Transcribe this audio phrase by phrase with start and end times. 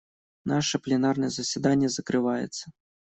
[0.45, 2.71] Наше пленарное заседание закрывается.